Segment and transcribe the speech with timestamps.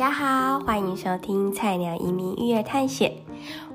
[0.00, 3.12] 大家好，欢迎收听菜鸟移民育儿探险。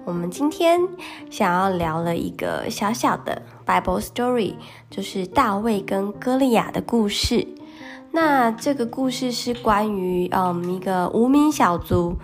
[0.06, 0.82] 我们今天
[1.30, 4.56] 想要聊了一个小小的 Bible story，
[4.90, 7.48] 就是大卫跟歌利亚的故事。
[8.12, 12.18] 那这个故事是关于嗯一个无名小卒，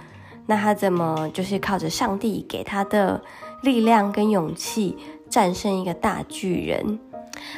[0.48, 3.22] 那他怎么就是靠着上帝给他的
[3.62, 4.98] 力量跟勇气，
[5.30, 6.98] 战胜一个大巨人。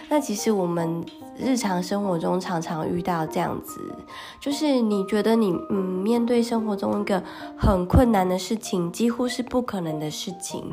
[0.10, 1.04] 那其实我们。
[1.36, 3.82] 日常生活中常常遇到这样子，
[4.40, 7.24] 就是你觉得你嗯面对生活中一个
[7.58, 10.72] 很困难的事情，几乎是不可能的事情，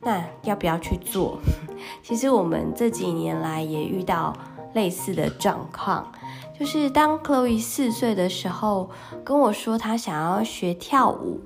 [0.00, 1.36] 那要不要去做？
[2.00, 4.32] 其实我们这几年来也遇到
[4.72, 6.12] 类似的状况，
[6.56, 8.88] 就是当 Chloe 四岁的时候
[9.24, 11.40] 跟我说她想要学跳舞，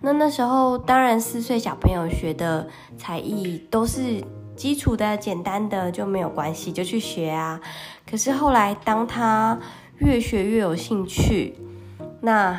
[0.00, 4.22] 那那时候当然四岁小朋友学的才艺都是。
[4.62, 7.60] 基础的、简单的就没有关系，就去学啊。
[8.08, 9.58] 可是后来，当他
[9.98, 11.56] 越学越有兴趣，
[12.20, 12.56] 那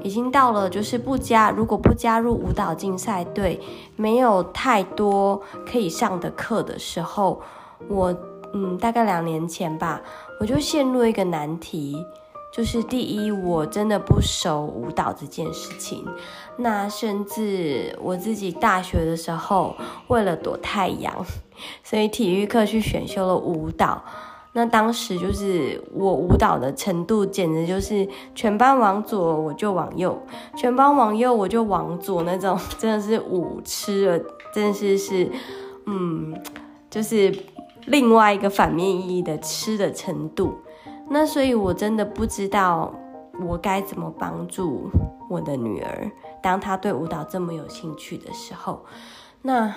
[0.00, 3.60] 已经到了就是不加，如果不加入舞蹈竞赛队，
[3.96, 7.42] 没有太多可以上的课的时候，
[7.88, 8.16] 我
[8.52, 10.00] 嗯，大概两年前吧，
[10.38, 11.96] 我就陷入一个难题。
[12.56, 16.06] 就是第一，我真的不熟舞蹈这件事情。
[16.56, 19.74] 那甚至我自己大学的时候，
[20.06, 21.26] 为了躲太阳，
[21.82, 24.04] 所以体育课去选修了舞蹈。
[24.52, 30.16] 那当时就是我舞蹈的程度，简直就是全班往左我就往右，
[30.56, 34.24] 全班往右我就往左那种， 真的是舞痴了，
[34.54, 35.28] 真的是是，
[35.86, 36.40] 嗯，
[36.88, 37.34] 就是
[37.86, 40.54] 另外一个反面意义的痴的程度。
[41.08, 42.92] 那所以，我真的不知道
[43.40, 44.90] 我该怎么帮助
[45.28, 46.10] 我的女儿。
[46.42, 48.84] 当她对舞蹈这么有兴趣的时候，
[49.42, 49.72] 那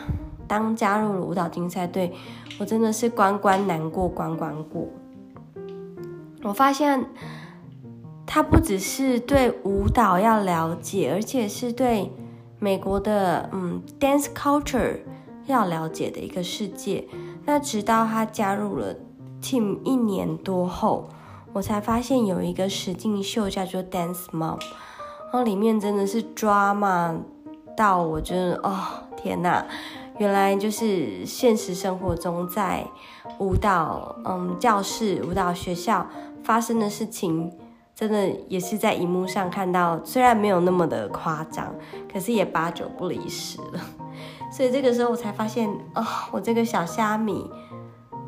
[0.48, 2.14] 当加入了舞蹈竞赛队，
[2.60, 4.88] 我真的是关关难过关关过。
[6.44, 7.06] 我发现，
[8.26, 12.12] 她不只是对舞蹈要了解，而且是对
[12.58, 15.00] 美国的嗯 dance culture
[15.46, 17.06] 要了解的一个世界。
[17.46, 18.96] 那直到她加入了
[19.42, 21.10] team 一年多后。
[21.58, 24.60] 我才发现有一个实境秀叫做《Dance Mom》，
[25.24, 27.20] 然后里面真的是抓嘛
[27.76, 28.78] 到我真的哦
[29.16, 29.66] 天哪，
[30.20, 32.86] 原来就是现实生活中在
[33.40, 36.08] 舞蹈嗯教室、舞蹈学校
[36.44, 37.52] 发生的事情，
[37.96, 41.74] 真的也是在荧幕上看到，虽然没有那么的夸张，
[42.14, 43.82] 可是也八九不离十了。
[44.52, 47.50] 所以这个时候我才发现哦，我这个小虾米。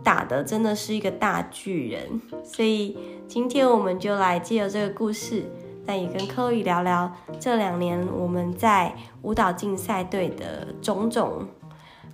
[0.01, 2.97] 打的真的是一个大巨人，所以
[3.28, 5.44] 今天我们就来借由这个故事，
[5.86, 7.10] 那也跟科宇聊聊
[7.40, 11.46] 这两年我们在舞蹈竞赛队的种种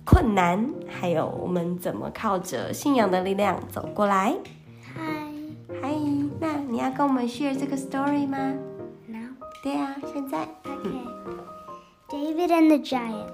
[0.03, 4.35] 困难，还有我们怎么靠着信仰的力量走过来。
[4.81, 5.01] 嗨，
[5.81, 5.95] 嗨，
[6.39, 8.37] 那你要跟我们 share 这个 story 吗？
[9.07, 9.19] No。
[9.63, 10.47] 对啊，现在。
[10.63, 11.05] Okay.
[12.09, 13.29] David and the giant.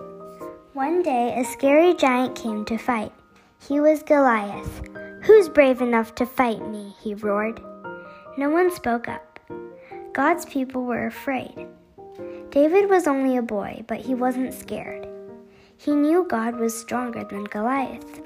[0.73, 3.11] One day, a scary giant came to fight.
[3.59, 4.83] He was Goliath.
[5.23, 6.93] Who's brave enough to fight me?
[7.01, 7.59] he roared.
[8.38, 9.38] No one spoke up.
[10.14, 11.66] God's people were afraid.
[12.50, 15.06] David was only a boy, but he wasn't scared.
[15.76, 18.20] He knew God was stronger than Goliath.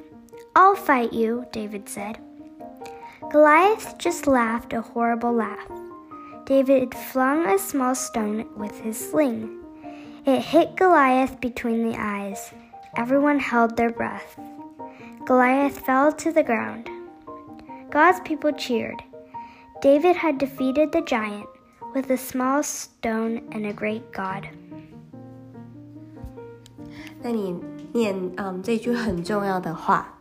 [0.54, 2.18] I'll fight you, David said.
[3.30, 5.70] Goliath just laughed a horrible laugh.
[6.44, 9.60] David flung a small stone with his sling.
[10.24, 12.52] It hit Goliath between the eyes.
[12.96, 14.38] Everyone held their breath.
[15.24, 16.88] Goliath fell to the ground.
[17.90, 19.02] God's people cheered.
[19.81, 21.47] David had defeated the giant
[21.93, 24.47] with a small stone and a great God.
[27.21, 27.55] 那你
[27.93, 30.17] 念嗯这句很重要的话。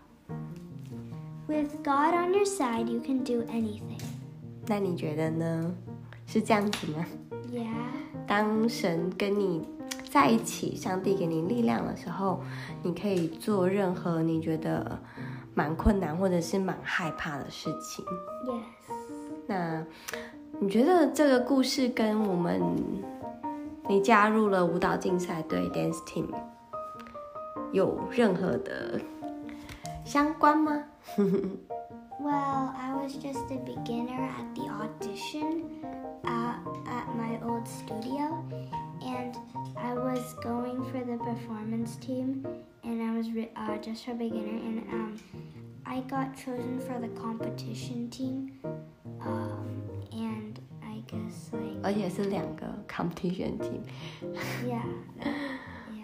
[1.47, 4.01] With God on your side, you can do anything.
[4.67, 5.75] 那你觉得呢？
[6.27, 7.05] 是这样子吗？
[7.53, 7.67] Yeah.
[8.27, 9.67] 当神跟你
[10.09, 12.41] 在一起，上帝给你力量的时候，
[12.83, 14.99] 你可以做任何你觉得
[15.55, 18.05] 蛮困难或者是蛮害怕的事情。
[18.47, 18.63] Yes。
[19.47, 19.85] 那
[20.59, 22.61] 你觉得这个故事跟我们
[23.89, 26.27] 你加入了舞蹈竞赛队 dance team
[27.73, 29.01] 有任何的
[30.05, 30.85] 相关吗？
[32.23, 35.65] Well, I was just a beginner at the audition
[36.23, 38.45] at at my old studio,
[39.01, 39.35] and
[39.75, 42.45] I was going for the performance team,
[42.83, 43.27] and I was
[43.57, 45.19] uh, just a beginner, and um,
[45.87, 48.53] I got chosen for the competition team,
[49.26, 49.66] Um,
[50.12, 53.82] and I guess like 而且是两个 competition team.
[54.66, 54.82] Yeah.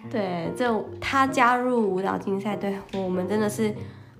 [0.09, 3.73] 对，这他加入舞蹈竞赛队，我们真的是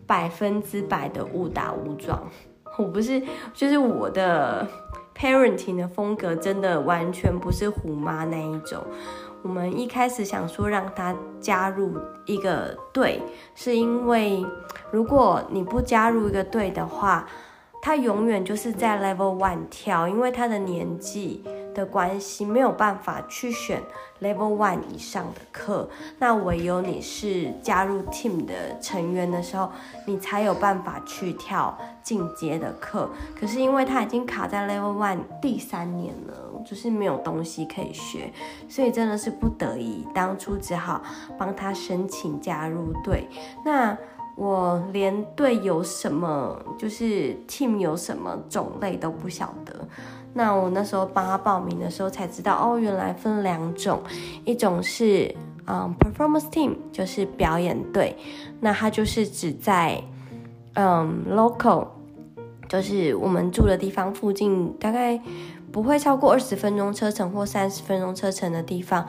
[0.06, 2.30] 百分之百的误打误撞。
[2.78, 3.22] 我不是，
[3.54, 4.68] 就是我的
[5.16, 8.82] parenting 的风格真的完全不是虎妈那一种。
[9.42, 13.20] 我们一开始想说让他加入一个队，
[13.56, 14.46] 是因为
[14.92, 17.28] 如果你不加入一个队的话，
[17.82, 21.44] 他永远就是在 level one 跳，因为他的年纪
[21.74, 23.82] 的关系，没有办法去选
[24.22, 25.90] level one 以上的课。
[26.20, 29.72] 那唯有你是加入 team 的成员的时候，
[30.06, 33.10] 你才有办法去跳进阶的课。
[33.40, 38.32] 可是因为他已经卡在 level one 第三年了，就是没有东西可以学，
[38.70, 41.02] 所以真的是不得已，当初只好
[41.38, 43.28] 帮他申请加入队。
[43.66, 43.98] 那
[44.36, 49.76] 我连队有什么，就是 team 有什么种类都不晓得。
[50.34, 54.02] 那我那时候帮他报名的时候才知道，哦，原来分两种，
[54.46, 55.36] 一种是
[55.68, 58.16] 嗯 performance team，就是表演队，
[58.62, 60.02] 那它就是只在
[60.76, 61.88] 嗯 local，
[62.70, 65.22] 就是我们住的地方附近，大概
[65.72, 69.06] 不会超过二十分钟车程或三十分钟车程的地方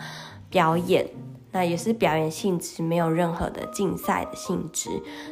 [0.50, 1.08] 表演。
[1.52, 4.88] 那也是表演性质，没有任何的竞赛的性质。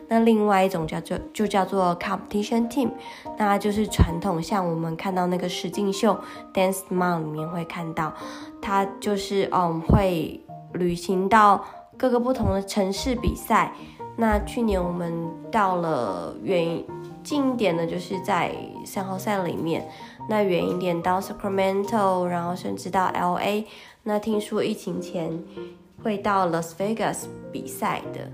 [0.09, 2.91] 那另外一种叫做就叫做 competition team，
[3.39, 6.19] 那就是传统，像我们看到那个实境秀
[6.53, 8.13] Dance Mom 里面会看到，
[8.61, 10.39] 它就是嗯会
[10.75, 11.65] 旅行到
[11.97, 13.75] 各个不同的城市比赛。
[14.17, 16.85] 那去年我们到了远
[17.25, 19.81] 近一点的，就是在三号赛里面；
[20.29, 23.65] 那远一点到 Sacramento，然后甚至到 LA。
[24.03, 25.43] 那听说疫情前。
[26.02, 28.31] 会到 Las Vegas 比赛的，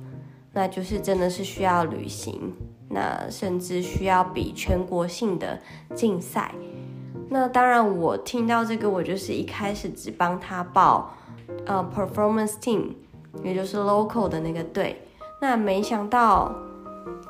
[0.52, 2.54] 那就是真的是需要旅行，
[2.88, 5.60] 那甚至需要比全国性的
[5.94, 6.54] 竞赛。
[7.28, 11.12] 那当然，我听到这个，我就是一开始只帮他报
[11.66, 12.92] 呃 performance team，
[13.42, 15.02] 也就是 local 的那个队。
[15.40, 16.54] 那没想到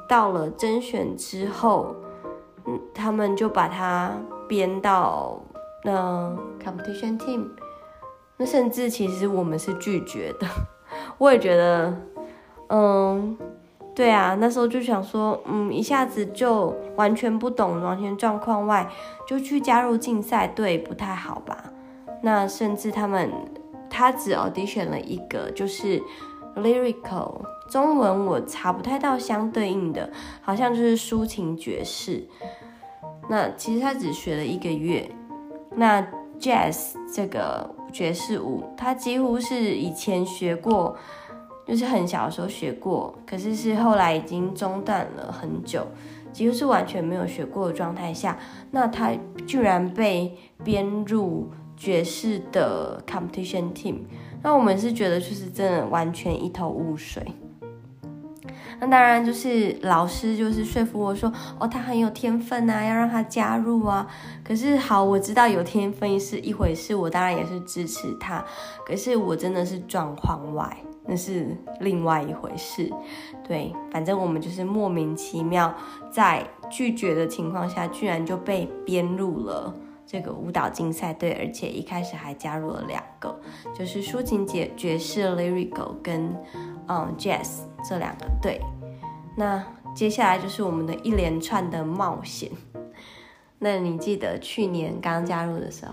[0.08, 1.96] 到了甄选之后，
[2.66, 4.12] 嗯，他们就把他
[4.46, 5.40] 编到
[5.82, 7.48] 那 competition team。
[8.38, 10.46] 那甚至其实我们是拒绝的，
[11.16, 11.96] 我也觉得，
[12.68, 13.34] 嗯，
[13.94, 18.86] 对啊，那时候就想说，嗯，一下子就完全不懂，完全状况外
[19.26, 21.72] 就去加入竞赛队不太好吧？
[22.22, 23.30] 那甚至他们
[23.88, 26.02] 他只 audition 了一个，就是
[26.56, 27.40] lyrical，
[27.70, 30.10] 中文我查不太到相对应的，
[30.42, 32.22] 好像就是抒情爵士。
[33.30, 35.10] 那其实他只学了一个月，
[35.74, 36.06] 那
[36.38, 37.74] jazz 这个。
[37.96, 40.94] 爵士舞，他几乎是以前学过，
[41.66, 45.87] 就是很小的时候学过，可是是后来已经中断了很久，
[46.31, 48.38] 几乎是完全没有学过的状态下，
[48.70, 49.12] 那他
[49.46, 54.00] 居然被编入爵士的 competition team，
[54.43, 57.22] 那我们是觉得就是真的完全一头雾水。
[58.81, 64.06] 那当然就是老师就是说服我说，哦，他很有天分啊，要让他加入啊。
[64.44, 68.44] 可是好，我知道有天分是一回事，我当然也是支持他。
[68.87, 70.76] 可是我真的是状况外，
[71.06, 72.93] 那是另外一回事。
[73.46, 75.72] 对，反正我们就是莫名其妙
[76.11, 79.75] 在拒绝的情况下，居然就被编入了
[80.06, 83.38] 这个舞蹈竞赛队，而且一开始还加入了两个，
[83.75, 86.35] 就是抒情爵爵士 lyrical 跟
[86.88, 87.61] 嗯 jazz。
[87.88, 88.61] 这两个队，
[89.37, 89.64] 那
[89.94, 92.50] 接下来就是我们的一连串的冒险。
[93.61, 95.93] 那你记得去年刚加入的时候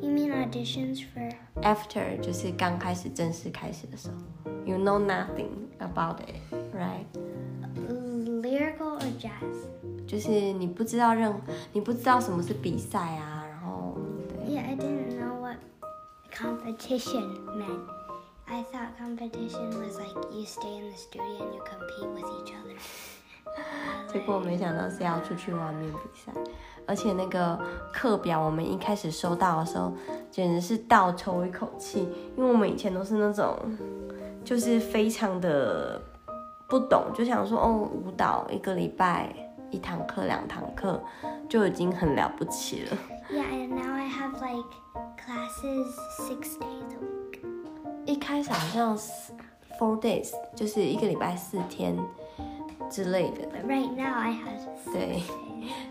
[0.00, 6.40] ？You mean auditions for after 就是刚开始正式开始的时候？You know nothing about it,
[6.74, 7.04] right?
[8.40, 9.68] Lyrical or jazz？
[10.08, 11.30] 就是你不知道任
[11.74, 13.94] 你不知道什么是比赛啊，然后
[14.26, 14.56] 对。
[14.56, 15.58] Yeah, I didn't know what
[16.32, 17.84] competition meant.
[18.46, 22.54] I thought competition was like you stay in the studio and you compete with each
[22.54, 22.78] other.
[24.10, 26.32] 结果没想到是要出去外面比赛，
[26.86, 27.58] 而且那个
[27.92, 29.92] 课表我们一开始收到的时候，
[30.30, 33.54] 简直是倒抽一口气，因为我们以前都是那种，
[34.42, 36.00] 就是非常的
[36.66, 39.34] 不懂，就想说哦，舞蹈一个礼拜
[39.70, 41.02] 一堂课、两堂课
[41.48, 42.96] 就已经很了不起了。
[43.30, 44.68] Yeah, and now I have like
[45.16, 47.40] classes six days a week.
[48.06, 49.32] 一开始好像是
[49.78, 51.96] four days，就是一个礼拜四天
[52.90, 53.46] 之类的。
[53.48, 55.22] But Right now I have 对，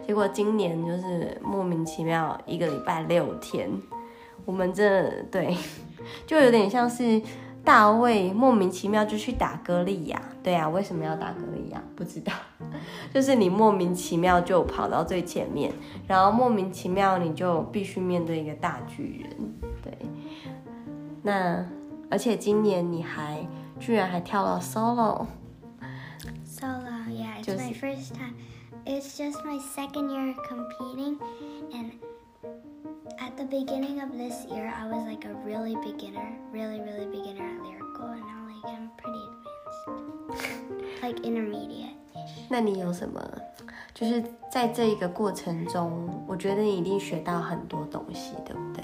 [0.05, 3.69] 结果今年就是莫名其妙一个礼拜六天，
[4.45, 5.55] 我们这对，
[6.25, 7.21] 就有点像是
[7.63, 10.19] 大卫莫名其妙就去打歌利亚。
[10.41, 11.83] 对啊，为什么要打歌利亚？
[11.95, 12.33] 不知道，
[13.13, 15.73] 就是你莫名其妙就跑到最前面，
[16.07, 19.53] 然后莫名其妙你就必须面对一个大巨人。
[19.81, 19.97] 对，
[21.23, 21.65] 那。
[22.09, 23.45] 而且今年你还
[23.81, 25.27] 居然还跳了 solo。
[26.45, 28.33] Solo, yeah, it's my first time.
[28.87, 31.19] it's just my second year competing,
[31.73, 31.91] and
[33.19, 37.43] at the beginning of this year, I was like a really beginner, really, really beginner
[37.43, 39.19] at lyrical, and now like I'm pretty
[40.31, 41.96] advanced, like intermediate.
[42.49, 43.21] 那你有什么？
[43.93, 48.83] 就是在这一个过程中，我觉得你一定学到很多东西，对不对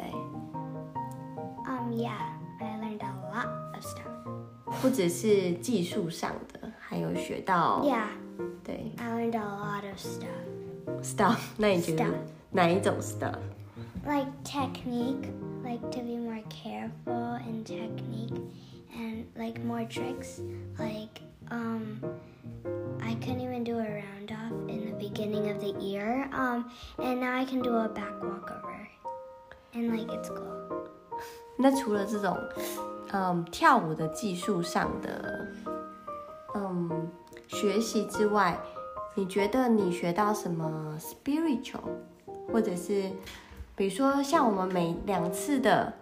[1.65, 4.81] ？Um, yeah, I learned a lot of stuff.
[4.81, 8.07] 不只是技术上的，还有学到 Yeah,
[8.63, 10.25] 对 I learned a lot of stuff.
[11.03, 11.39] stuff。
[11.57, 12.05] 那你觉得
[12.49, 15.29] 哪一种 stuff？like technique,
[15.63, 18.41] like to be more careful in technique,
[18.97, 20.41] and like more tricks.
[20.79, 21.21] Like
[21.51, 21.99] um,
[22.99, 26.65] I couldn't even do a round off in the beginning of the year, um,
[26.97, 28.87] and now I can do a back walkover,
[29.73, 30.87] and like it's cool.
[31.57, 32.37] 那除了这种，
[33.11, 35.47] 嗯，跳舞的技术上的，
[36.55, 37.09] 嗯，
[37.47, 38.59] 学习之外，
[39.15, 41.81] 你觉得你学到什么 spiritual，
[42.51, 43.11] 或者是，
[43.75, 45.93] 比如说像我们每两次的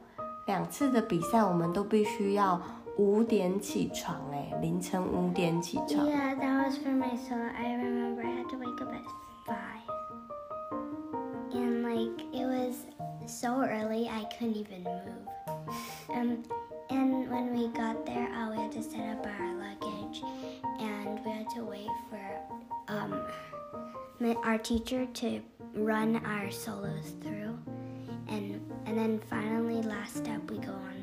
[0.47, 2.61] 两次的比赛，我们都必须要
[3.00, 6.06] 五点起床，哎，凌晨五点起床。
[6.06, 7.42] Yeah, that was for my solo.
[7.56, 9.04] I remember I had to wake up at
[9.46, 9.82] five,
[11.52, 12.86] and like it was
[13.26, 15.28] so early I couldn't even move.
[16.10, 16.42] Um,
[16.88, 20.22] and when we got there, uh, we had to set up our luggage,
[20.80, 22.40] and we had to wait for
[22.88, 23.20] um,
[24.20, 25.40] my- our teacher to
[25.74, 27.58] run our solos through,
[28.28, 30.99] and and then finally last step we go on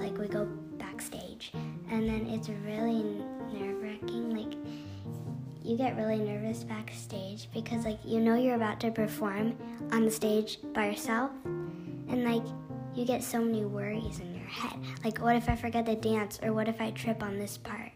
[0.00, 0.46] like we go
[0.78, 1.52] backstage,
[1.90, 3.02] and then it's really
[3.52, 4.36] nerve wracking.
[4.36, 4.54] Like
[5.62, 9.54] you get really nervous backstage because like you know you're about to perform
[9.92, 11.30] on the stage by yourself,
[12.08, 12.44] and like
[12.94, 14.78] you get so many worries in your head.
[15.04, 17.92] Like what if I forget the dance, or what if I trip on this part?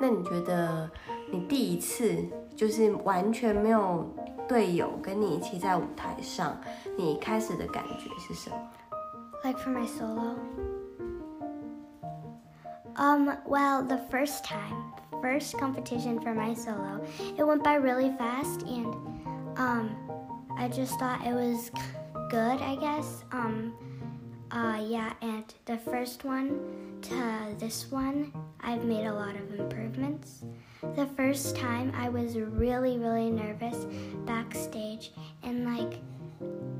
[0.00, 0.90] 那你觉得
[1.30, 2.16] 你第一次
[2.56, 4.08] 就是完全没有
[4.48, 6.58] 队友跟你一起在舞台上，
[6.96, 8.56] 你开始的感觉是什么？
[9.44, 10.36] Like for my solo.
[12.97, 17.03] Um, well, the first time, first competition for my solo,
[17.37, 18.93] it went by really fast and
[19.57, 19.95] um
[20.57, 21.71] I just thought it was
[22.29, 23.23] good, I guess.
[23.31, 23.73] Um
[24.51, 26.59] uh yeah, and the first one
[27.03, 30.43] to this one, I've made a lot of improvements.
[30.95, 33.85] The first time I was really really nervous
[34.25, 35.11] backstage
[35.43, 35.99] and like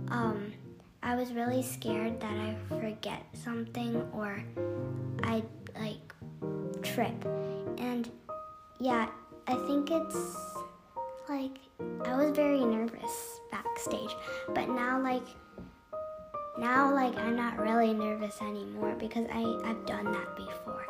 [0.09, 0.53] um
[1.01, 4.43] I was really scared that I forget something or
[5.23, 5.43] I
[5.79, 6.04] like
[6.84, 7.24] trip.
[7.78, 8.08] And
[8.78, 9.08] yeah,
[9.46, 10.36] I think it's
[11.28, 11.58] like
[12.04, 14.14] I was very nervous backstage,
[14.54, 15.26] but now like
[16.58, 20.84] now like I'm not really nervous anymore because I I've done that before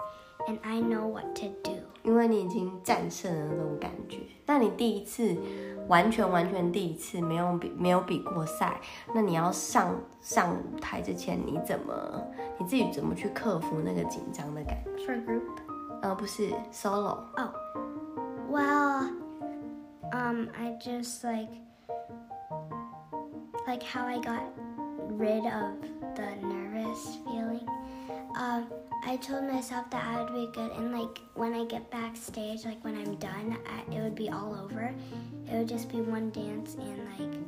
[0.49, 1.77] and I know what to do.
[2.03, 4.19] 因为你已经战胜了那种感觉。
[4.47, 5.37] 那你第一次
[5.87, 8.81] 完全完全第一次没有比没有比过赛，
[9.15, 11.95] 那你要上上舞台之前，你怎么
[12.59, 15.13] 你自己怎么去克服那个紧张的感觉？
[15.13, 15.43] For group
[16.05, 17.53] 呃，不是 solo， Oh,
[18.51, 19.11] well,
[20.13, 21.49] um, I just like
[23.67, 24.43] like how I got
[25.19, 25.75] rid of
[26.17, 27.67] the nervous feeling.
[28.37, 28.67] Um,
[29.05, 32.83] I told myself that I would be good, and like when I get backstage, like
[32.85, 34.95] when I'm done, I, it would be all over.
[35.51, 37.39] It would just be one dance, and like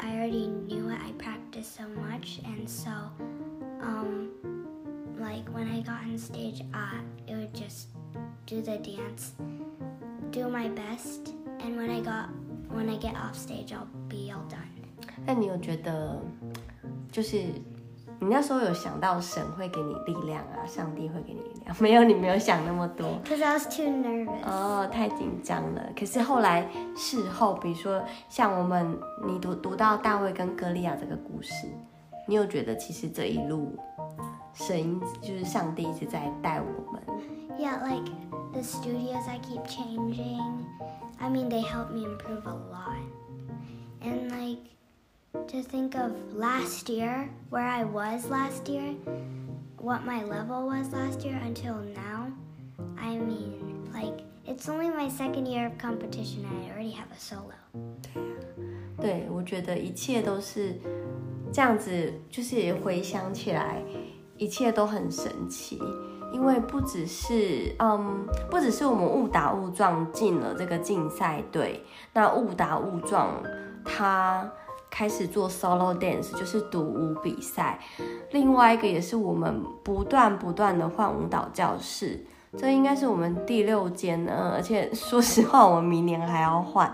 [0.00, 0.98] I already knew it.
[1.00, 2.90] I practiced so much, and so
[3.80, 4.51] um, like
[5.63, 7.87] when I got on stage, uh, it would just
[8.45, 9.31] do the dance,
[10.31, 12.29] do my best, and when I got
[12.69, 14.67] when I get off stage, I'll be all done.
[15.25, 16.19] 那你有觉得
[17.11, 17.37] 就是
[18.19, 21.75] 你那时候有想到神会给你力量啊，上帝会给你力量？
[21.79, 23.07] 没有，你没有想那么多。
[23.23, 24.43] Cause I was too nervous.
[24.45, 25.89] 哦，太紧张了。
[25.97, 26.67] 可是后来
[26.97, 31.53] 事后，比如说像我们，你读读到大卫跟歌利亚这个故事，
[32.27, 33.77] 你有觉得其实这一路
[34.54, 37.02] 神就是上帝一直在带我们？
[37.58, 38.10] Yeah, like
[38.52, 40.64] the studios I keep changing.
[41.18, 43.02] I mean, they help me improve a lot.
[44.00, 44.60] And like
[45.48, 48.94] to think of last year, where I was last year,
[49.80, 52.28] what my level was last year until now.
[52.96, 57.18] I mean, like it's only my second year of competition and I already have a
[57.18, 57.54] solo.
[59.00, 60.76] 对，我觉得一切都是
[61.52, 63.82] 这样子，就是回想起来，
[64.43, 65.81] 一切都很神奇。
[66.31, 73.29] 因为不只是，嗯，不只是我们误打误撞进了这个竞赛队，那误打误撞，
[73.85, 74.49] 他
[74.89, 77.79] 开始做 solo dance，就是独舞比赛。
[78.31, 82.25] 另外一个也是我们不断不断的换舞蹈教室，
[82.57, 86.91] 这应该是我们第六间呢，而且说实话，我们明年还要换。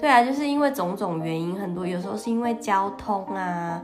[0.00, 3.82] 对啊，就是因为种种原因，很多有时候是因为交通啊，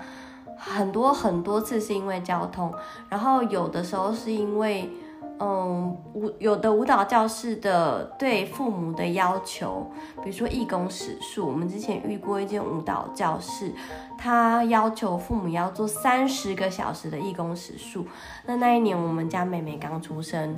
[0.57, 2.73] 很多很多次是因为交通，
[3.09, 4.91] 然后有的时候是因为。
[5.39, 9.87] 嗯，舞有的舞蹈教室的对父母的要求，
[10.25, 13.71] 比如说义工时数，我们之前遇过一间舞蹈教室，
[14.17, 18.07] 他要求父母要做三十个小时的义工时数。
[18.47, 20.57] 那那一年我们家妹妹刚出生，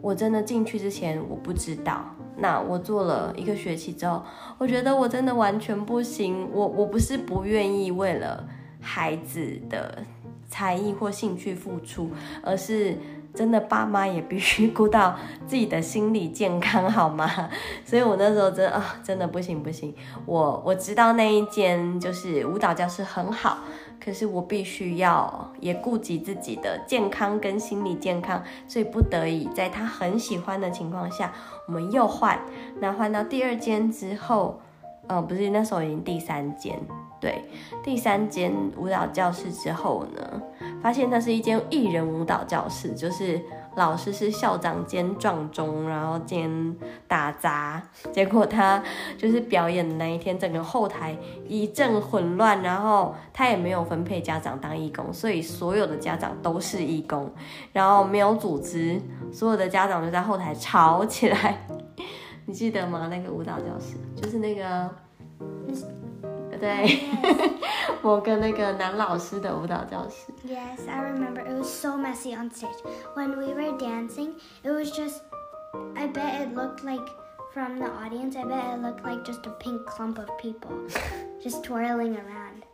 [0.00, 2.04] 我真的进去之前我不知道。
[2.36, 4.22] 那我做了一个学期之后，
[4.58, 6.48] 我觉得我真的完全不行。
[6.52, 8.44] 我我不是不愿意为了
[8.84, 10.04] 孩子的
[10.46, 12.10] 才艺或兴趣付出，
[12.42, 12.96] 而是。
[13.34, 17.28] 真的，爸妈也必须顾到自己的心理健康，好吗？
[17.84, 19.92] 所以我那时候真啊，真的不行不行。
[20.24, 23.58] 我我知道那一间就是舞蹈教室很好，
[24.00, 31.32] 可是我必须要也顾及自己的健康跟心理健康，所以不得已在他很喜欢的情况下，
[31.66, 32.38] 我们又换。
[32.78, 34.60] 那换到第二间之后，
[35.06, 36.78] 呃，不是那时候已经第三间。
[37.20, 37.42] 对，
[37.82, 40.42] 第三间舞蹈教室之后呢，
[40.82, 43.40] 发现那是一间艺人舞蹈教室，就是
[43.76, 46.76] 老师是校长兼撞钟，然后兼
[47.08, 47.82] 打杂。
[48.12, 48.82] 结果他
[49.16, 51.16] 就是表演的那一天，整个后台
[51.48, 57.32] 一阵混乱，然后他也没有分配家长当义工，所以所有的家长都是义工，
[57.72, 59.00] 然后没有组织，
[59.32, 61.66] 所有的家长就在后台吵起来。
[62.45, 63.07] 你记得吗？
[63.09, 64.89] 那个舞蹈教室就是那个。
[66.59, 66.99] 对，
[68.01, 70.29] 我跟那个男老师的舞蹈教室。
[70.45, 71.41] Yes, I remember.
[71.41, 72.67] It was so messy on stage.
[73.15, 75.21] When we were dancing, it was just.
[75.95, 77.07] I bet it looked like
[77.53, 78.35] from the audience.
[78.35, 80.71] I bet it looked like just a pink clump of people,
[81.41, 82.65] just twirling around.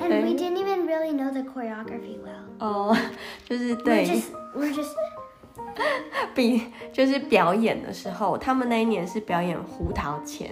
[0.00, 2.46] And we didn't even really know the choreography well.
[2.58, 2.96] 哦，
[3.44, 4.06] 就是对。
[4.06, 4.94] We're just, we're just
[6.33, 10.49] 比就是表演的时候，他们那一年是表演胡桃钳。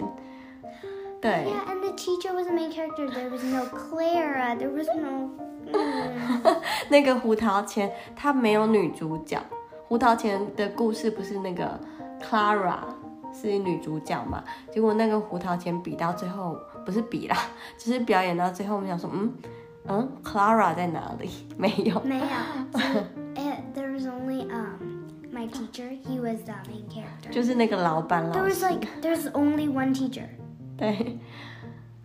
[1.22, 1.46] 对。
[1.46, 3.08] Yeah, and the teacher was the main character.
[3.10, 4.58] There was no Clara.
[4.58, 5.30] There was no.
[6.90, 9.42] 那个胡桃钳，它没有女主角。
[9.88, 11.80] 胡桃钳的故事不是那个
[12.22, 12.80] Clara
[13.34, 14.44] 是女主角嘛？
[14.72, 17.38] 结果那个胡桃钳比到最后不是比啦，
[17.78, 19.34] 就是表演到最后，我们想说，嗯
[19.88, 21.30] 嗯，Clara 在哪里？
[21.58, 22.00] 没有。
[22.02, 22.26] 没有。
[23.74, 24.93] There was only um
[25.43, 25.89] my teacher.
[25.89, 27.31] He was the main character.
[27.31, 28.39] 就是那个老板老师。
[28.39, 30.29] There was like there's only one teacher.
[30.77, 31.19] 对，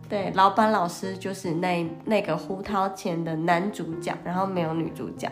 [0.08, 5.30] 对，老板老师就是那那个胡桃钳的男主角，然后没有女主角，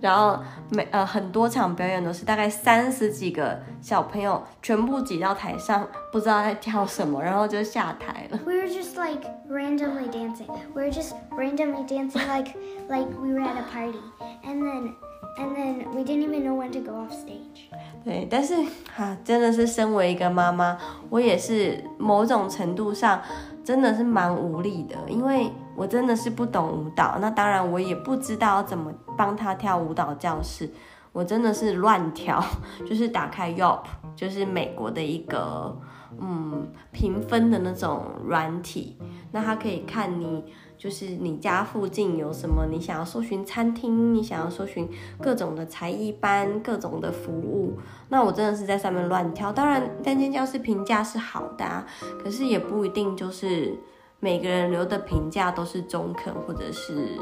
[0.00, 8.38] 然后每呃很多场表演都是大概三十几个小朋友全部挤到台上，不知道在跳什么，然后就下台了。
[8.44, 10.48] We were just like randomly dancing.
[10.74, 12.54] We were just randomly dancing like
[12.88, 14.00] like we were at a party,
[14.44, 14.94] and then
[15.37, 17.69] and then we didn't even know when to go off stage.
[18.03, 18.55] 对，但是
[18.95, 20.77] 哈，真的是身为一个妈妈，
[21.09, 23.21] 我也是某种程度上
[23.63, 30.69] 真的是蛮无力的，因为我真的是不懂舞蹈，那当然我也不知道怎么帮他跳舞蹈教室，
[31.11, 32.43] 我真的是乱跳，
[32.87, 33.81] 就是打开 Yop，
[34.15, 35.75] 就是美国的一个
[36.21, 38.97] 嗯评分的那种软体，
[39.31, 40.43] 那他可以看你。
[40.77, 42.65] 就是你家附近有什么？
[42.69, 44.89] 你想要搜寻餐厅，你想要搜寻
[45.21, 47.77] 各种的才艺班，各种的服务。
[48.09, 49.51] 那我真的是在上面乱挑。
[49.51, 51.85] 当然，单间教室评价是好的，啊，
[52.23, 53.77] 可是也不一定就是
[54.19, 57.19] 每个人留的评价都是中肯，或者是。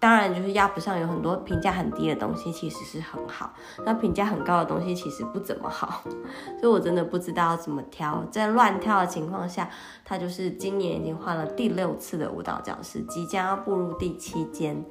[0.00, 3.52] 当然，就是压不上有很多评价很低的东西，其实是很好。
[3.84, 6.02] 那评价很高的东西其实不怎么好，
[6.58, 8.24] 所以我真的不知道怎么挑。
[8.30, 9.68] 在乱挑的情况下，
[10.02, 14.82] 他就是今年已经换了第六次的舞蹈教室，即将要步入第七间。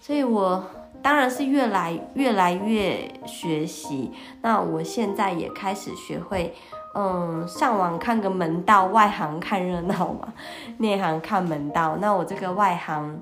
[0.00, 0.64] 所以我
[1.02, 4.10] 当然是越来越来越学习。
[4.40, 6.54] 那我现在也开始学会，
[6.94, 10.32] 嗯，上网看个门道，外行看热闹嘛，
[10.78, 11.98] 内行看门道。
[12.00, 13.20] 那我这个外行。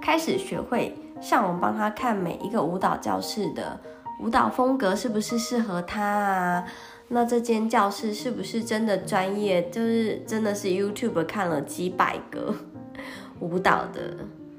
[0.00, 3.78] 开始学会上网帮他看每一个舞蹈教室的
[4.20, 6.64] 舞蹈风格是不是适合他啊？
[7.08, 9.68] 那这间教室是不是真的专业？
[9.70, 12.54] 就是真的是 YouTube 看了几百个
[13.40, 14.16] 舞蹈的，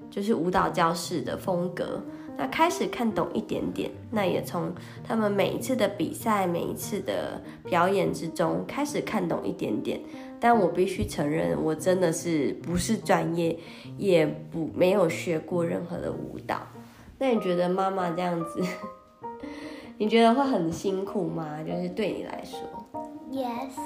[0.09, 2.01] 就是舞蹈教室的风格。
[2.37, 4.73] 那开始看懂一点点，那也从
[5.03, 10.01] 他们每一次的比赛、每一次的表演之中开始看懂一点点。
[10.41, 13.57] 但我必须承认，我真的是不是专业，
[13.97, 16.57] 也不没有学过任何的舞蹈。
[17.19, 18.61] 那你觉得妈妈这样子，
[19.99, 21.59] 你觉得会很辛苦吗？
[21.63, 22.59] 就是对你来说
[23.31, 23.79] ？Yes。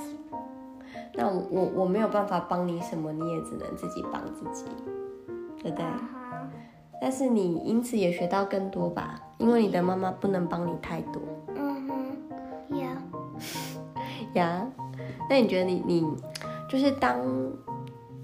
[1.18, 4.66] 那我我我没有办法帮你什么，你也只能自己帮自己，
[5.62, 5.86] 对不对？
[7.02, 11.22] 但是你因此也学到更多吧，因为你的妈妈不能帮你太多。
[11.56, 11.88] 嗯
[12.70, 13.04] 哼，呀
[14.36, 14.68] 呀，
[15.30, 16.06] 那你觉得你你
[16.76, 17.24] 就是当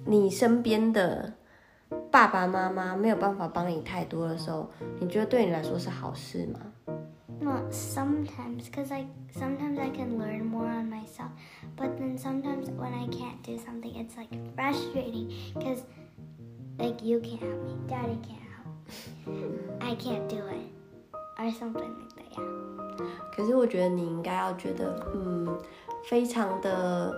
[0.06, 1.34] 你身边的
[2.12, 6.60] 爸爸妈妈没有办法帮你太多的时候，你觉得对你来说是好事吗
[7.42, 11.30] ？Well, sometimes, because like sometimes I can learn more on myself,
[11.78, 15.84] but then sometimes when I can't do something, it's like frustrating because
[16.78, 18.68] like you can't help me, Daddy can't help,
[19.28, 19.46] me.
[19.80, 20.74] I can't do it,
[21.40, 22.36] or something like that.
[22.36, 23.06] Yeah.
[23.34, 25.58] 可是我觉得你应该要觉得，嗯，
[26.04, 27.16] 非常的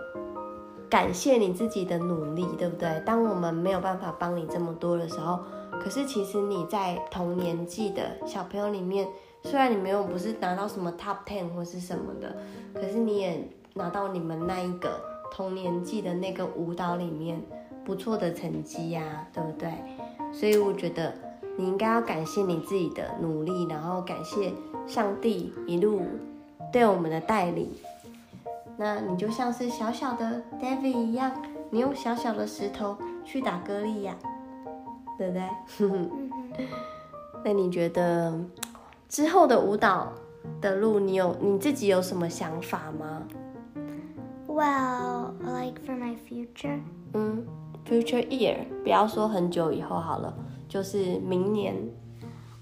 [0.94, 3.02] 感谢你自己的努力，对不对？
[3.04, 5.40] 当我们没有办法帮你这么多的时候，
[5.82, 9.08] 可是其实你在同年纪的小朋友里面，
[9.42, 12.38] 虽然你没有不是拿到什么 top ten 或是什么的，
[12.76, 15.02] 可是你也拿到你们那一个
[15.32, 17.42] 同年纪的那个舞蹈里面
[17.84, 19.74] 不错的成绩呀、对不对？
[20.32, 21.12] 所以我觉得
[21.58, 24.54] 你应该要感谢你自己的努力，然后感谢
[24.86, 26.04] 上帝一路
[26.72, 27.68] 对我们的带领。
[28.78, 31.32] 那你就像是小小的 David 一样，
[31.70, 34.16] 你用小小的石头去打歌利亚，
[35.18, 35.44] 对不对
[35.80, 36.10] ？Mm-hmm.
[37.46, 38.34] 那你觉得
[39.10, 40.14] 之后的舞蹈
[40.62, 43.24] 的路，你有你自己有什么想法吗
[44.48, 46.80] ？Well, like for my future,
[47.14, 47.46] 嗯
[47.88, 50.34] ，future year，不要说很久以后好了，
[50.70, 51.76] 就是明年。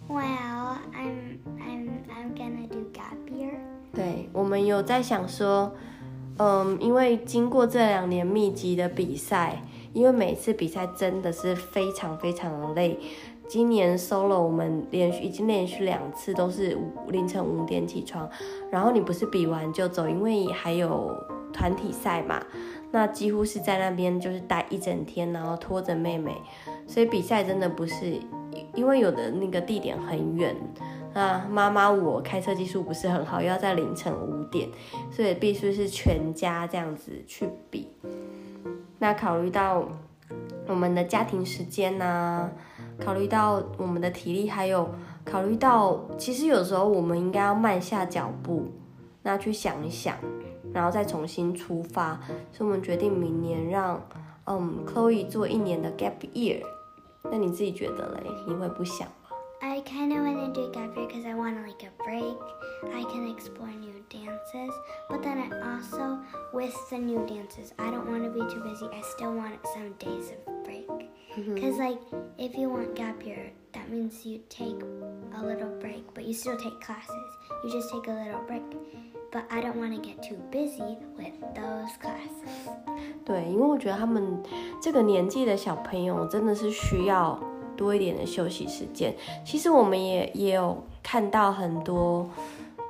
[0.10, 3.56] well, I'm I'm I'm gonna do gap year.
[3.94, 5.72] 对，我们有在想说，
[6.44, 9.62] 嗯，因为经过这两年密集的比赛，
[9.94, 13.00] 因为每次比赛真的是非常非常的累。
[13.48, 16.76] 今年 solo 我们连续已经连续两次都是
[17.10, 18.28] 凌晨五点起床，
[18.72, 21.16] 然后你不是比完就走，因为还有
[21.54, 22.44] 团体赛嘛，
[22.90, 26.36] 那几乎是在那边就是待一整天，然后拖着妹妹，
[26.88, 28.20] 所以比赛真的不是，
[28.74, 30.56] 因为有的那个地点很远，
[31.14, 34.70] 那妈妈我开车技术不是很好，要在凌晨五点，
[35.12, 37.90] 所以必须是全家这样子去比。
[39.00, 39.86] 那考虑到
[40.68, 42.50] 我们的家庭时间呐、
[42.98, 44.90] 考虑到我们的体力，还有
[45.26, 48.72] 考虑到其实有时候我们应该要慢下脚步，
[49.24, 50.16] 那去想一想，
[50.72, 52.20] 然后再重新出发。
[52.54, 54.02] 所以我们决定明年让
[54.46, 56.62] 嗯 Chloe 做一年的 gap year。
[57.31, 58.31] 那你自己觉得嘞？
[58.47, 59.13] 你会不想吗？
[59.61, 62.37] I kind of want to do gap year because I want like a break.
[62.95, 64.73] I can explore new dances,
[65.09, 66.19] but then I also,
[66.53, 68.87] with the new dances, I don't want to be too busy.
[68.93, 70.87] I still want some days of break.
[71.55, 71.99] Because like,
[72.39, 74.77] if you want gap year, that means you take
[75.35, 77.11] a little break, but you still take classes.
[77.65, 78.63] You just take a little break.
[79.32, 82.70] But I don't want to get too busy with those classes.
[83.24, 84.44] 对，因为我觉得他们
[84.82, 87.40] 这个年纪的小朋友真的是需要
[87.78, 89.16] 多一点的休息时间。
[89.46, 92.30] 其实我们也也有看到很多，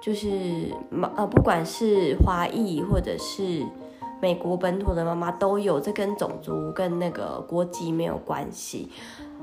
[0.01, 0.73] 就是
[1.15, 3.63] 呃，不管是华裔或者是
[4.19, 8.89] 美国本土的妈妈都有，这跟种族跟那个国籍没有关系。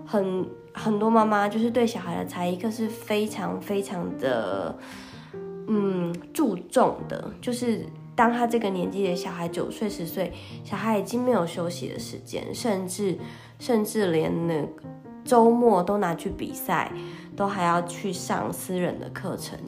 [0.05, 4.77] 很很多妈妈就是对小孩的才艺课是非常非常的
[5.69, 7.85] 嗯注重的，就是
[8.17, 10.33] 当他这个年纪的小孩九岁十岁，
[10.65, 13.17] 小孩已经没有休息的时间，甚至
[13.59, 14.69] 甚至连那个
[15.25, 16.91] 周末都拿去比赛，
[17.37, 19.59] 都还要去上私人的课程。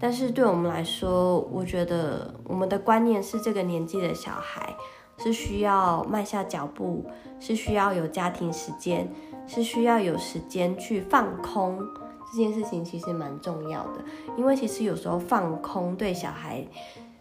[0.00, 4.74] 但是对我们来说，我觉得我们的观念是，这个年纪的小孩
[5.18, 7.04] 是需要慢下脚步，
[7.38, 9.12] 是需要有家庭时间，
[9.46, 11.78] 是需要有时间去放空。
[12.30, 14.04] 这件事情其实蛮重要的，
[14.36, 16.64] 因为其实有时候放空对小孩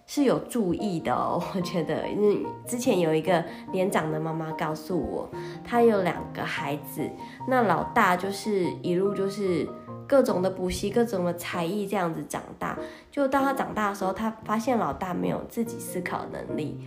[0.05, 1.13] 是有注意的。
[1.15, 5.29] 我觉得，因为之前有一个年长的妈妈告诉我，
[5.63, 7.09] 她有两个孩子，
[7.47, 9.67] 那老大就是一路就是
[10.07, 12.77] 各种的补习、各种的才艺这样子长大。
[13.11, 16.79] 就当他长大的时候，他发现老大没有自己思考能力。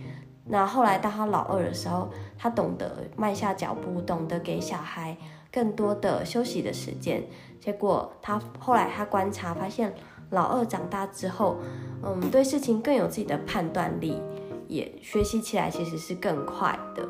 [0.45, 5.15] 那后来当他老二的时候，他懂得慢下脚步，懂得给小孩
[5.51, 7.23] 更多的休息的时间。
[7.59, 9.93] 结果他后来他观察发现，
[10.31, 11.57] 老二长大之后，
[12.03, 14.19] 嗯，对事情更有自己的判断力，
[14.67, 17.07] 也学习起来其实是更快的。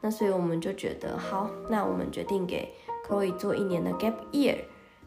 [0.00, 2.72] 那所以我们就觉得好，那我们决定给
[3.06, 4.56] Chloe 做一年的 gap year。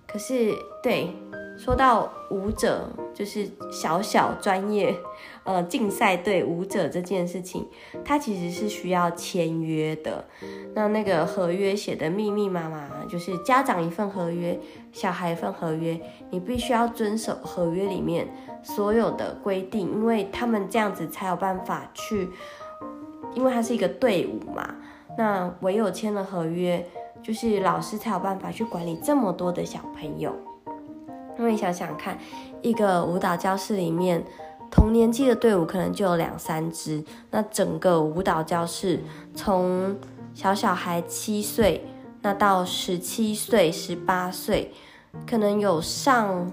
[0.05, 1.15] 可是对，
[1.57, 4.95] 说到舞者，就是小小专业，
[5.45, 7.67] 呃，竞赛队舞者这件事情，
[8.05, 10.23] 它其实是需要签约的。
[10.73, 14.57] 那那个合约写的密密麻麻，就是家长一份合约，
[14.93, 18.27] 小孩一份合约，你必须要遵守合约里面
[18.63, 22.29] 所有的规定，因为他们这样子才有办法去，
[23.33, 24.75] 因为它是一个队伍嘛。
[25.17, 26.83] 那唯有签了合约，
[27.21, 30.33] 就是老师才有办法去管理这么多的小朋友。
[31.37, 32.17] 因为你想想看，
[32.61, 34.23] 一个舞蹈教室里面
[34.73, 37.03] 同年纪的队伍可能就有两三支。
[37.29, 38.99] 那整个舞蹈教室
[39.35, 39.95] 从
[40.33, 41.85] 小小孩七岁，
[42.23, 44.73] 那到十七岁、十八岁，
[45.29, 46.51] 可能有上，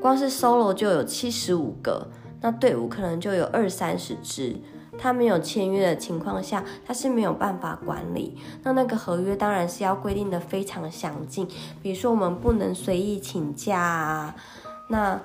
[0.00, 2.06] 光是 solo 就有七十五个，
[2.40, 4.56] 那队伍可能就有二三十支。
[4.96, 8.36] 他没有签约的情况下，他是没有办法管理。
[8.62, 11.48] 那那个合约当然是要规定的非常详尽，
[11.82, 14.36] 比如说我们不能随意请假啊，
[14.88, 15.20] 那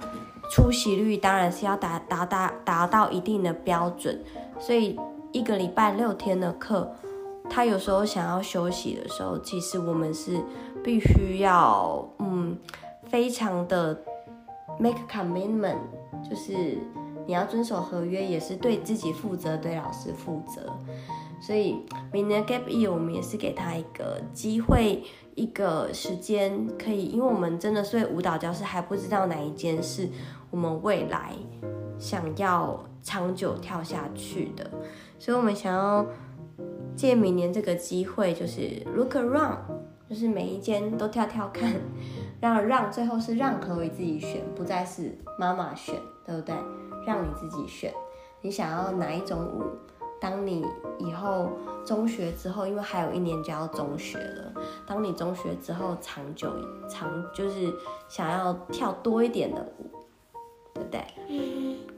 [0.51, 4.19] 出席率当然是要达达达达到一定的标准。
[4.59, 4.99] 所以
[5.31, 6.91] 一个礼拜六天的课，
[7.49, 10.39] 他有时候想要休息的时候，其实我们是
[10.83, 12.57] 必须要嗯，
[13.09, 13.99] 非常的
[14.79, 15.77] make commitment，
[16.29, 16.77] 就是。
[17.27, 20.71] 你要遵守合约，也是对自己负责，对老师负责。
[21.41, 21.75] 所以
[22.13, 25.03] 明年 gap year 我们也是给他一个机会，
[25.33, 30.07] 一个时间可以，因为我们真的是舞蹈教室还不知道哪一件事
[30.49, 31.33] 我们未来
[31.97, 34.69] 想要长久跳下去的，
[35.19, 36.05] 所以我们想要
[36.95, 39.57] 借明年这个机会，就是 look around，
[40.09, 41.73] 就是每一间都跳跳看，
[42.39, 46.55] 让让最后是让可以自己选，不再是妈妈选，对不对？
[47.05, 47.93] 让你自己选，
[48.41, 49.63] 你想要哪一种舞？
[50.19, 50.65] 当你
[50.97, 51.51] 以后
[51.85, 54.53] 中学之后，因为还有一年就要中学了，
[54.87, 56.49] 当你中学之后长久
[56.89, 57.71] 长就是
[58.07, 59.91] 想要跳多一点的舞，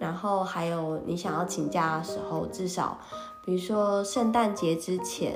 [0.07, 2.97] 然后还有你想要请假的时候，至少
[3.43, 5.33] 比如说圣诞节之前，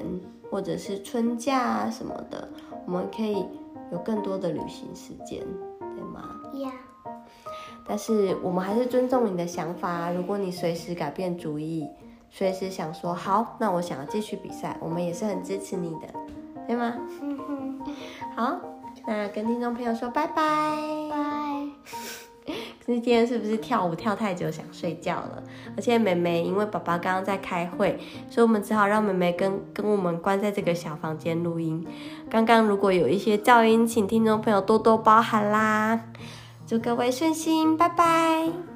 [0.50, 2.48] 或者是春假什么的，
[2.86, 3.46] 我们可以
[3.92, 5.46] 有更多的旅行时间，
[5.80, 6.72] 对吗？Yeah。
[7.86, 10.10] 但是我们还是尊重你的想法。
[10.10, 11.86] 如果你随时改变主意，
[12.30, 16.08] 随时想说好，那我想要继续比赛，我们也是很支持你的，
[16.66, 16.96] 对吗？
[18.38, 18.58] 好，
[19.06, 20.34] 那跟听众朋友说拜拜。
[20.36, 21.01] 拜。
[23.00, 25.44] 今天是不是跳舞跳太久想睡觉了？
[25.76, 28.00] 而且妹妹因为爸爸刚刚在开会，
[28.30, 31.86] 所以我们只好让妹妹跟跟我们关在这个小房间录音。
[32.30, 36.02] 刚刚如果有一些噪音，请听众朋友多多包涵啦。
[36.66, 38.71] 祝各位顺心，拜拜。